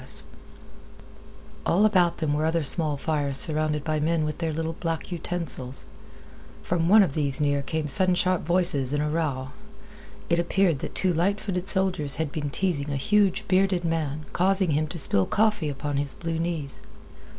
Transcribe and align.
.poor 0.01 0.07
cuss!" 0.07 0.23
All 1.63 1.85
about 1.85 2.17
them 2.17 2.33
were 2.33 2.47
other 2.47 2.63
small 2.63 2.97
fires 2.97 3.37
surrounded 3.37 3.83
by 3.83 3.99
men 3.99 4.25
with 4.25 4.39
their 4.39 4.51
little 4.51 4.73
black 4.73 5.11
utensils. 5.11 5.85
From 6.63 6.89
one 6.89 7.03
of 7.03 7.13
these 7.13 7.39
near 7.39 7.61
came 7.61 7.87
sudden 7.87 8.15
sharp 8.15 8.41
voices 8.43 8.93
in 8.93 9.01
a 9.01 9.07
row. 9.11 9.49
It 10.27 10.39
appeared 10.39 10.79
that 10.79 10.95
two 10.95 11.13
light 11.13 11.39
footed 11.39 11.69
soldiers 11.69 12.15
had 12.15 12.31
been 12.31 12.49
teasing 12.49 12.89
a 12.89 12.95
huge, 12.95 13.47
bearded 13.47 13.83
man, 13.85 14.25
causing 14.33 14.71
him 14.71 14.87
to 14.87 14.97
spill 14.97 15.27
coffee 15.27 15.69
upon 15.69 15.97
his 15.97 16.15
blue 16.15 16.39
knees. 16.39 16.81